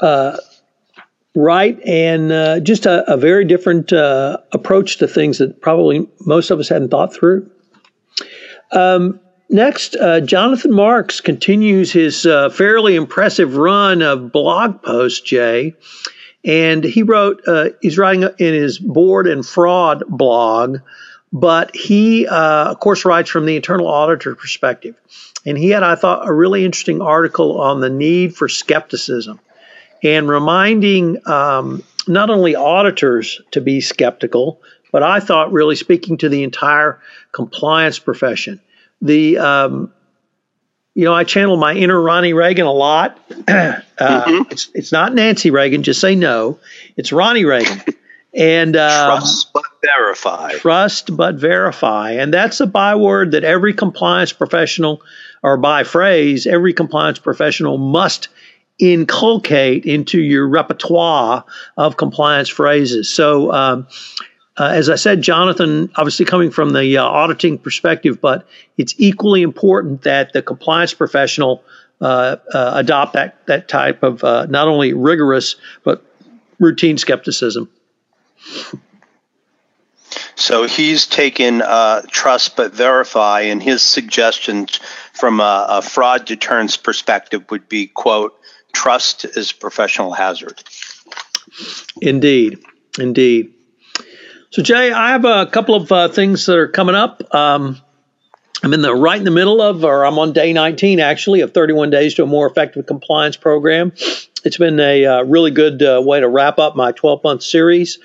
[0.00, 0.36] uh,
[1.34, 6.50] right, and uh, just a, a, very different uh, approach to things that probably most
[6.50, 7.50] of us hadn't thought through.
[8.72, 9.20] Um,
[9.54, 15.74] next, uh, Jonathan Marks continues his uh, fairly impressive run of blog posts, Jay.
[16.44, 20.80] And he wrote, uh, he's writing in his board and fraud blog,
[21.32, 24.94] but he, uh, of course, writes from the internal auditor perspective.
[25.46, 29.40] And he had, I thought, a really interesting article on the need for skepticism
[30.02, 34.60] and reminding um, not only auditors to be skeptical,
[34.92, 37.00] but I thought really speaking to the entire
[37.32, 38.60] compliance profession.
[39.04, 39.92] The um,
[40.94, 43.20] you know, I channel my inner Ronnie Reagan a lot.
[43.30, 44.42] uh, mm-hmm.
[44.50, 45.82] It's it's not Nancy Reagan.
[45.82, 46.58] Just say no.
[46.96, 47.82] It's Ronnie Reagan.
[48.32, 50.52] And um, trust but verify.
[50.54, 55.02] Trust but verify, and that's a byword that every compliance professional,
[55.42, 58.28] or by phrase, every compliance professional must
[58.78, 61.44] inculcate into your repertoire
[61.76, 63.08] of compliance phrases.
[63.08, 63.52] So.
[63.52, 63.86] Um,
[64.56, 69.42] uh, as I said, Jonathan, obviously coming from the uh, auditing perspective, but it's equally
[69.42, 71.64] important that the compliance professional
[72.00, 76.04] uh, uh adopt that that type of uh, not only rigorous but
[76.58, 77.70] routine skepticism.
[80.34, 84.78] So he's taken uh, trust but verify, and his suggestions
[85.12, 88.38] from a, a fraud deterrence perspective would be quote
[88.72, 90.62] trust is professional hazard.
[92.02, 92.58] Indeed,
[92.98, 93.53] indeed.
[94.54, 97.34] So, Jay, I have a couple of uh, things that are coming up.
[97.34, 97.82] Um,
[98.62, 101.52] I'm in the right in the middle of, or I'm on day 19 actually, of
[101.52, 103.90] 31 days to a more effective compliance program.
[104.44, 107.98] It's been a uh, really good uh, way to wrap up my 12 month series.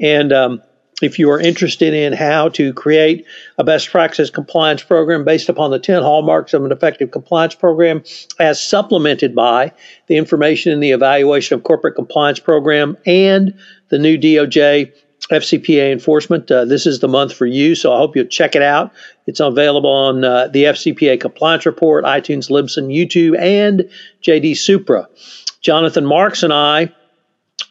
[0.00, 0.62] And um,
[1.02, 3.26] if you are interested in how to create
[3.58, 8.04] a best practice compliance program based upon the 10 hallmarks of an effective compliance program,
[8.38, 9.72] as supplemented by
[10.06, 14.92] the information in the evaluation of corporate compliance program and the new DOJ
[15.30, 16.50] FCPA enforcement.
[16.50, 18.92] Uh, this is the month for you, so I hope you'll check it out.
[19.26, 23.90] It's available on uh, the FCPA Compliance Report, iTunes, Libsyn, YouTube, and
[24.22, 25.08] JD Supra.
[25.60, 26.92] Jonathan Marks and I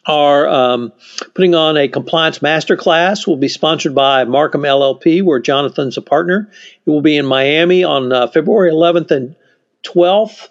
[0.04, 0.92] are um,
[1.34, 3.26] putting on a compliance masterclass.
[3.26, 6.50] Will be sponsored by Marcum LLP, where Jonathan's a partner.
[6.84, 9.36] It will be in Miami on uh, February 11th and
[9.82, 10.48] 12th.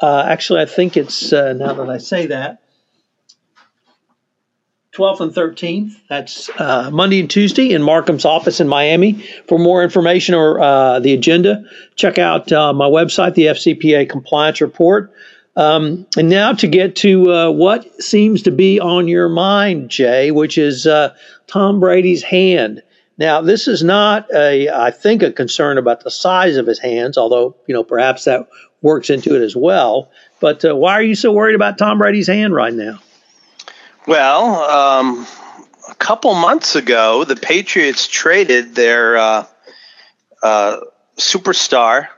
[0.00, 2.62] Uh, actually, I think it's uh, now that I say that
[4.92, 6.00] 12th and 13th.
[6.08, 9.24] That's uh, Monday and Tuesday in Marcum's office in Miami.
[9.46, 11.62] For more information or uh, the agenda,
[11.94, 15.12] check out uh, my website, the FCPA Compliance Report.
[15.56, 20.30] Um, and now to get to uh, what seems to be on your mind, Jay,
[20.30, 21.14] which is uh,
[21.46, 22.82] Tom Brady's hand.
[23.18, 27.18] Now, this is not a, I think, a concern about the size of his hands,
[27.18, 28.48] although you know perhaps that
[28.80, 30.10] works into it as well.
[30.40, 32.98] But uh, why are you so worried about Tom Brady's hand right now?
[34.10, 35.24] Well, um,
[35.88, 39.46] a couple months ago, the Patriots traded their uh,
[40.42, 40.80] uh,
[41.16, 42.08] superstar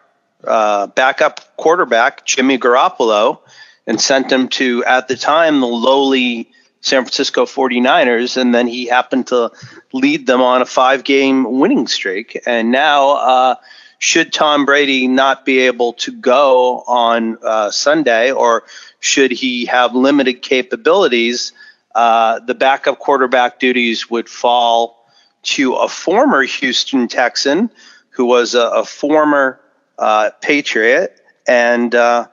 [0.43, 3.41] uh, backup quarterback, Jimmy Garoppolo,
[3.87, 6.51] and sent him to, at the time, the lowly
[6.81, 8.39] San Francisco 49ers.
[8.39, 9.51] And then he happened to
[9.93, 12.41] lead them on a five game winning streak.
[12.47, 13.55] And now, uh,
[13.99, 18.65] should Tom Brady not be able to go on uh, Sunday, or
[18.99, 21.53] should he have limited capabilities?
[21.95, 25.07] Uh, the backup quarterback duties would fall
[25.43, 27.71] to a former Houston Texan
[28.11, 29.61] who was a, a former
[29.99, 31.19] uh, Patriot.
[31.47, 32.29] And uh,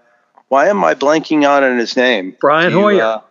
[0.47, 2.35] why am I blanking out on his name?
[2.39, 3.01] Brian you, Hoyer.
[3.01, 3.21] Uh,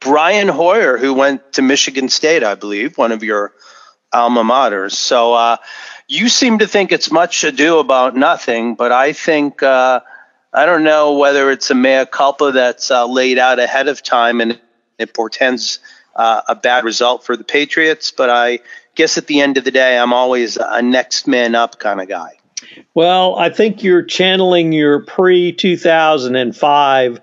[0.00, 3.52] Brian Hoyer, who went to Michigan State, I believe, one of your
[4.12, 4.92] alma maters.
[4.92, 5.56] So uh,
[6.08, 9.62] you seem to think it's much ado about nothing, but I think.
[9.62, 10.00] Uh,
[10.52, 14.58] I don't know whether it's a mea culpa that's laid out ahead of time and
[15.00, 15.80] it portends
[16.16, 18.10] uh, a bad result for the Patriots.
[18.10, 18.60] But I
[18.94, 22.08] guess at the end of the day, I'm always a next man up kind of
[22.08, 22.40] guy.
[22.94, 27.20] Well, I think you're channeling your pre 2005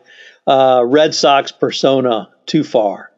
[0.48, 3.12] uh, Red Sox persona too far.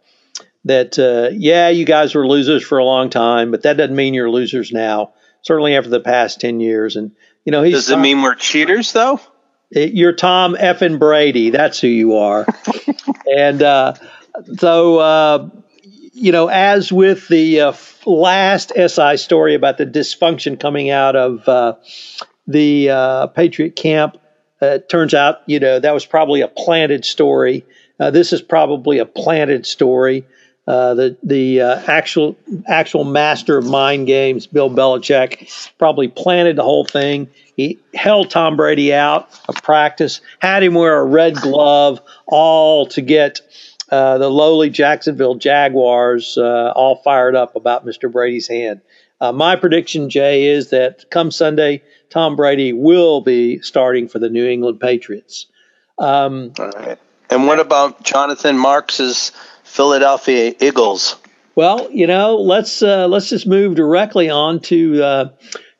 [0.65, 4.13] That, uh, yeah, you guys were losers for a long time, but that doesn't mean
[4.13, 6.95] you're losers now, certainly after the past 10 years.
[6.95, 7.12] And,
[7.45, 7.76] you know, he's.
[7.76, 9.22] Does it Tom, mean we're cheaters, though?
[9.72, 11.50] It, you're Tom effing Brady.
[11.52, 12.45] That's who you are.
[13.38, 13.93] and, uh,
[14.58, 15.49] so, uh,
[16.13, 17.73] you know, as with the uh,
[18.06, 21.75] last SI story about the dysfunction coming out of uh,
[22.47, 24.17] the uh, Patriot camp,
[24.62, 27.65] uh, it turns out, you know, that was probably a planted story.
[27.99, 30.25] Uh, this is probably a planted story.
[30.65, 32.36] the the actual
[32.67, 37.29] actual master of mind games, Bill Belichick, probably planted the whole thing.
[37.56, 43.02] He held Tom Brady out of practice, had him wear a red glove, all to
[43.02, 43.42] get
[43.92, 48.12] uh, the lowly Jacksonville Jaguars uh, all fired up about Mr.
[48.12, 48.81] Brady's hand.
[49.21, 54.29] Uh, my prediction, Jay, is that come Sunday, Tom Brady will be starting for the
[54.29, 55.48] New England Patriots.
[55.98, 56.98] Um, All right.
[57.29, 59.31] And what about Jonathan Marks's
[59.63, 61.17] Philadelphia Eagles?
[61.56, 65.29] Well, you know, let's uh, let's just move directly on to uh,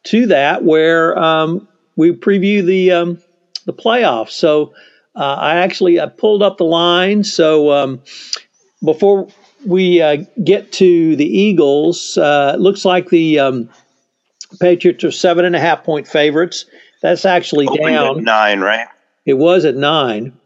[0.04, 3.22] to that where um, we preview the um,
[3.66, 4.32] the playoffs.
[4.32, 4.74] So
[5.20, 7.24] uh, I actually I pulled up the line.
[7.24, 8.02] So um,
[8.84, 9.28] before
[9.68, 13.70] we uh, get to the Eagles, uh, it looks like the um,
[14.62, 16.66] Patriots are seven and a half point favorites.
[17.02, 18.88] That's actually Opened down nine, right?
[19.26, 20.38] It was at nine.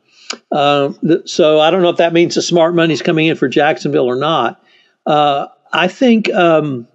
[0.51, 0.93] Uh,
[1.25, 4.15] so I don't know if that means the smart money's coming in for Jacksonville or
[4.15, 4.63] not.
[5.05, 6.87] Uh, I think, um,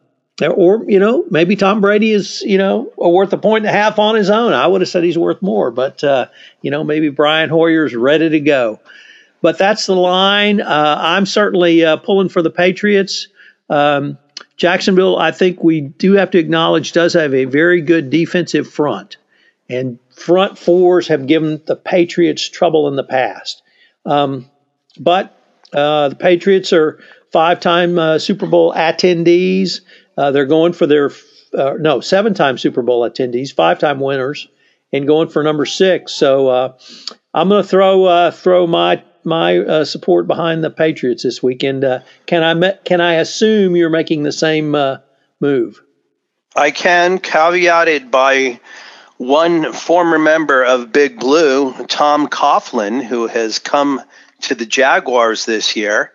[0.46, 3.98] or you know, maybe Tom Brady is you know worth a point and a half
[3.98, 4.52] on his own.
[4.52, 6.26] I would have said he's worth more, but uh,
[6.62, 8.80] you know, maybe Brian Hoyer's ready to go.
[9.40, 10.60] But that's the line.
[10.60, 13.28] Uh, I'm certainly uh, pulling for the Patriots.
[13.70, 14.18] Um,
[14.56, 19.16] Jacksonville, I think we do have to acknowledge, does have a very good defensive front.
[19.68, 23.62] And front fours have given the Patriots trouble in the past.
[24.04, 24.50] Um,
[24.98, 25.38] but
[25.72, 26.98] uh, the Patriots are
[27.30, 29.80] five time uh, Super Bowl attendees.
[30.18, 31.12] Uh, they're going for their,
[31.56, 34.48] uh, no, seven time Super Bowl attendees, five time winners,
[34.92, 36.12] and going for number six.
[36.12, 36.76] So uh,
[37.32, 41.84] I'm going to throw uh, throw my my uh, support behind the Patriots this weekend.
[41.84, 44.76] Uh, can I can I assume you're making the same
[45.40, 45.82] move?
[46.56, 48.58] I can, caveated by
[49.18, 54.02] one former member of Big Blue, Tom Coughlin, who has come
[54.40, 56.12] to the Jaguars this year.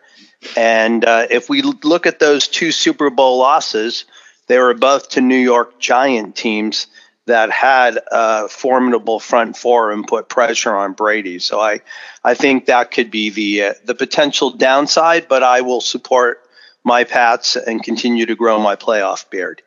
[0.58, 4.06] And uh, if we look at those two Super Bowl losses,
[4.48, 6.88] they were both to New York Giant teams
[7.26, 11.40] that had a formidable front four and put pressure on Brady.
[11.40, 11.80] So I,
[12.24, 16.42] I think that could be the uh, the potential downside, but I will support
[16.84, 19.62] my Pats and continue to grow my playoff beard.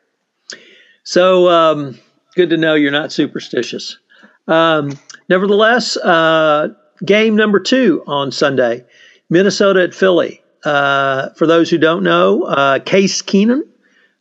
[1.05, 1.99] So um,
[2.35, 3.97] good to know you're not superstitious.
[4.49, 4.99] Um,
[5.29, 6.69] nevertheless, uh,
[7.05, 8.85] game number two on Sunday,
[9.31, 10.43] Minnesota at Philly.
[10.67, 13.63] Uh, for those who don't know, uh, Case Keenum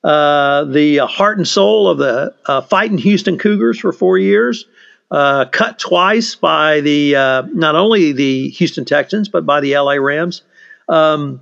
[0.04, 4.66] uh, the heart and soul of the uh, fighting Houston Cougars for four years,
[5.10, 7.14] uh, cut twice by the
[7.52, 10.44] not only the Houston Texans but by the LA Rams.
[10.88, 11.42] Um,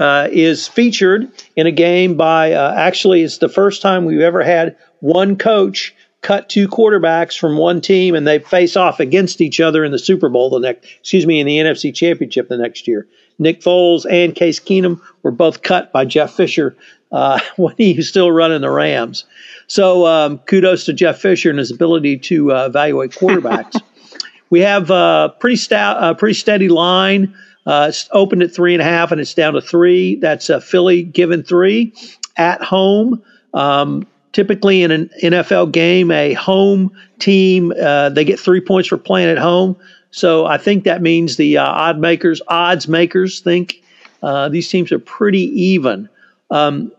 [0.00, 5.36] is featured in a game by actually it's the first time we've ever had one
[5.36, 9.92] coach cut two quarterbacks from one team and they face off against each other in
[9.92, 13.06] the Super Bowl the next excuse me in the NFC Championship the next year.
[13.38, 16.76] Nick Foles and Case Keenum were both cut by Jeff Fisher
[17.12, 19.24] uh, when he was still running the Rams.
[19.66, 23.80] So um, kudos to Jeff Fisher and his ability to uh, evaluate quarterbacks.
[24.50, 27.34] we have a pretty, sta- a pretty steady line.
[27.64, 30.16] Uh, it's opened at three and a half and it's down to three.
[30.16, 31.94] That's uh, Philly given three
[32.36, 33.22] at home.
[33.54, 38.98] Um, typically in an NFL game, a home team uh, they get three points for
[38.98, 39.76] playing at home.
[40.12, 43.82] So I think that means the uh, odd makers, odds makers, think
[44.22, 46.08] uh, these teams are pretty even.
[46.50, 46.92] Um,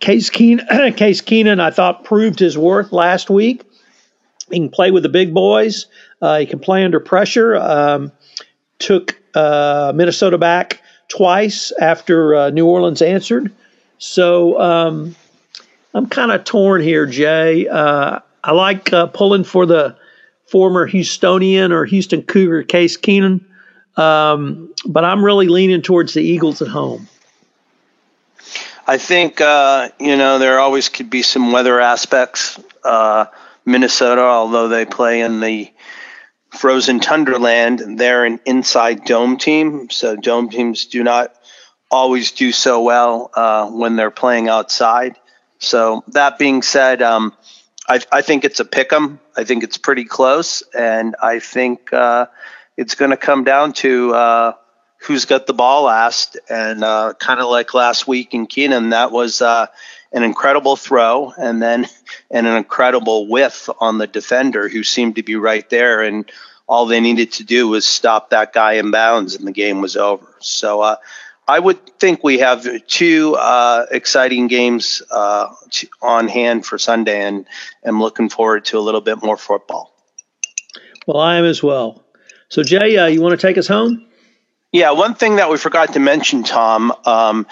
[0.00, 3.64] Case Keenum, Case Keenum, I thought proved his worth last week.
[4.50, 5.86] He can play with the big boys.
[6.22, 7.56] Uh, he can play under pressure.
[7.56, 8.12] Um,
[8.78, 13.52] took uh, Minnesota back twice after uh, New Orleans answered.
[13.98, 15.16] So um,
[15.94, 17.66] I'm kind of torn here, Jay.
[17.66, 19.96] Uh, I like uh, pulling for the
[20.46, 23.44] former Houstonian or Houston Cougar Case Keenum,
[23.96, 27.08] um, but I'm really leaning towards the Eagles at home.
[28.86, 32.60] I think uh, you know there always could be some weather aspects.
[32.84, 33.26] Uh,
[33.64, 35.72] Minnesota, although they play in the
[36.50, 41.34] frozen tundraland, they're an inside dome team, so dome teams do not
[41.90, 45.16] always do so well uh, when they're playing outside.
[45.58, 47.34] So that being said, um,
[47.88, 49.20] I, I, think it's a pick 'em.
[49.36, 52.26] I think it's pretty close, and I think uh,
[52.76, 54.52] it's going to come down to uh,
[54.98, 56.36] who's got the ball last.
[56.48, 59.66] And uh, kind of like last week in Keenum, that was uh,
[60.12, 61.86] an incredible throw and then
[62.30, 66.02] and an incredible whiff on the defender who seemed to be right there.
[66.02, 66.30] And
[66.68, 69.96] all they needed to do was stop that guy in bounds, and the game was
[69.96, 70.26] over.
[70.40, 70.96] So uh,
[71.48, 75.52] I would think we have two uh, exciting games uh,
[76.02, 77.46] on hand for Sunday, and
[77.84, 79.92] am looking forward to a little bit more football.
[81.06, 82.04] Well, I am as well.
[82.48, 84.06] So, Jay, uh, you want to take us home?
[84.72, 87.46] Yeah, one thing that we forgot to mention, Tom, um,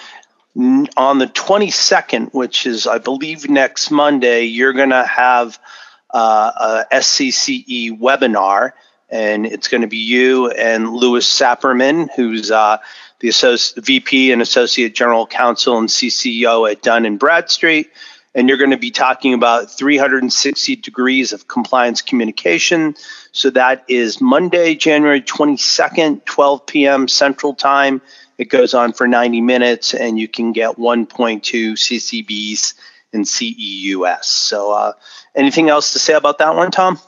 [0.97, 5.57] on the 22nd, which is, I believe, next Monday, you're going to have
[6.13, 8.73] uh, a SCCE webinar,
[9.09, 12.51] and it's going to be you and Louis Sapirman, who's
[13.31, 17.91] the VP and Associate General Counsel and CCO at Dun and Bradstreet,
[18.33, 22.95] and you're going to be talking about 360 degrees of compliance communication.
[23.31, 27.07] So that is Monday, January 22nd, 12 p.m.
[27.07, 28.01] Central Time.
[28.37, 32.73] It goes on for 90 minutes, and you can get 1.2 CCBs
[33.13, 34.25] and CEUS.
[34.25, 34.93] So, uh,
[35.33, 36.99] anything else to say about that one, Tom?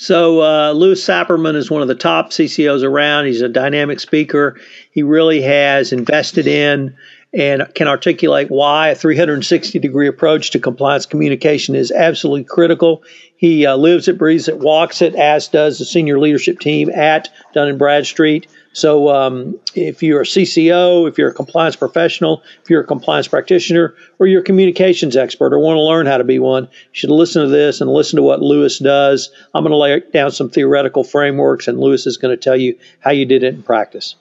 [0.00, 3.26] So uh, Louis Sapirman is one of the top CCOs around.
[3.26, 4.58] He's a dynamic speaker.
[4.92, 6.96] He really has invested in
[7.34, 13.02] and can articulate why a 360 degree approach to compliance communication is absolutely critical.
[13.36, 17.28] He uh, lives it, breathes it, walks it, as does the senior leadership team at
[17.52, 18.46] Dun and Bradstreet.
[18.72, 23.26] So, um, if you're a CCO, if you're a compliance professional, if you're a compliance
[23.26, 26.68] practitioner, or you're a communications expert or want to learn how to be one, you
[26.92, 29.30] should listen to this and listen to what Lewis does.
[29.54, 32.78] I'm going to lay down some theoretical frameworks, and Lewis is going to tell you
[33.00, 34.14] how you did it in practice.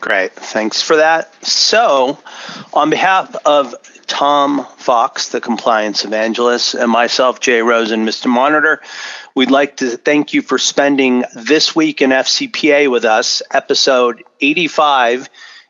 [0.00, 0.32] Great.
[0.32, 1.32] Thanks for that.
[1.44, 2.18] So,
[2.72, 3.74] on behalf of
[4.06, 8.26] Tom Fox, the compliance evangelist, and myself, Jay Rosen, Mr.
[8.26, 8.80] Monitor,
[9.34, 15.28] we'd like to thank you for spending this week in FCPA with us, episode 85,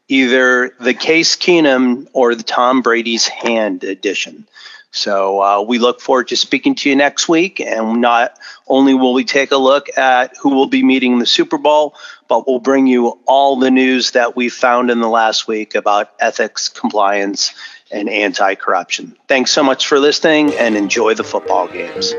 [0.09, 4.47] either the Case Keenum or the Tom Brady's Hand edition.
[4.91, 7.61] So uh, we look forward to speaking to you next week.
[7.61, 11.59] And not only will we take a look at who will be meeting the Super
[11.59, 11.95] Bowl,
[12.29, 16.13] but we'll bring you all the news that we found in the last week about
[16.21, 17.55] ethics, compliance,
[17.91, 19.17] and anti corruption.
[19.29, 22.13] Thanks so much for listening and enjoy the football games.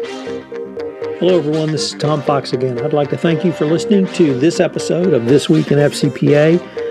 [1.19, 1.71] Hello, everyone.
[1.71, 2.79] This is Tom Fox again.
[2.81, 6.88] I'd like to thank you for listening to this episode of This Week in FCPA.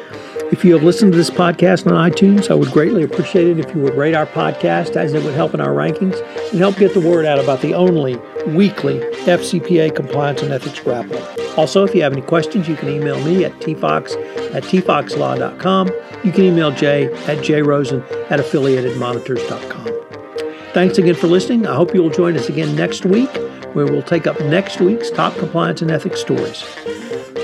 [0.50, 3.74] If you have listened to this podcast on iTunes, I would greatly appreciate it if
[3.74, 6.18] you would rate our podcast as it would help in our rankings
[6.50, 11.10] and help get the word out about the only weekly FCPA compliance and ethics wrap
[11.10, 11.58] up.
[11.58, 14.12] Also, if you have any questions, you can email me at tfox
[14.54, 15.88] at tfoxlaw.com.
[16.24, 20.72] You can email Jay at jrosen at affiliatedmonitors.com.
[20.72, 21.66] Thanks again for listening.
[21.66, 23.30] I hope you will join us again next week
[23.74, 26.64] where we'll take up next week's top compliance and ethics stories.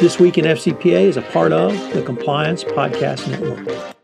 [0.04, 3.94] This Week in FCPA is a part of the Compliance Podcast Network.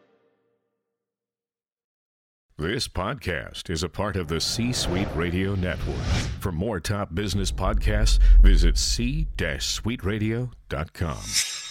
[2.56, 6.00] This podcast is a part of the C Suite Radio Network.
[6.40, 11.69] For more top business podcasts, visit c-suiteradio.com.